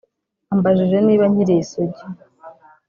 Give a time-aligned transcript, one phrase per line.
[0.53, 2.03] Ambajije niba nkiri isugi